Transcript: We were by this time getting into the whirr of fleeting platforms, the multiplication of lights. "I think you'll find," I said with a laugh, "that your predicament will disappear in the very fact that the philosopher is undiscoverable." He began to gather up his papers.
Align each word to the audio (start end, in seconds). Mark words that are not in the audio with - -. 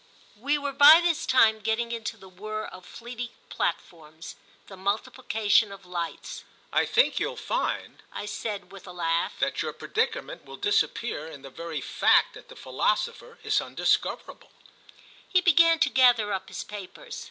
We 0.39 0.57
were 0.57 0.71
by 0.73 0.99
this 0.99 1.27
time 1.27 1.59
getting 1.59 1.91
into 1.91 2.17
the 2.17 2.27
whirr 2.27 2.65
of 2.65 2.87
fleeting 2.87 3.29
platforms, 3.49 4.35
the 4.65 4.75
multiplication 4.75 5.71
of 5.71 5.85
lights. 5.85 6.43
"I 6.73 6.87
think 6.87 7.19
you'll 7.19 7.37
find," 7.37 8.01
I 8.11 8.25
said 8.25 8.71
with 8.71 8.87
a 8.87 8.93
laugh, 8.93 9.37
"that 9.37 9.61
your 9.61 9.73
predicament 9.73 10.43
will 10.43 10.57
disappear 10.57 11.27
in 11.27 11.43
the 11.43 11.51
very 11.51 11.81
fact 11.81 12.33
that 12.33 12.49
the 12.49 12.55
philosopher 12.55 13.37
is 13.43 13.61
undiscoverable." 13.61 14.51
He 15.29 15.39
began 15.39 15.77
to 15.81 15.89
gather 15.91 16.33
up 16.33 16.47
his 16.47 16.63
papers. 16.63 17.19